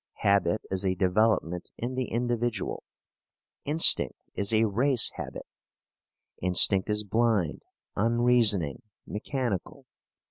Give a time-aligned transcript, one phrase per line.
[0.21, 2.85] Habit is a development in the individual.
[3.65, 5.45] Instinct is a race habit.
[6.41, 7.61] Instinct is blind,
[7.95, 9.85] unreasoning, mechanical.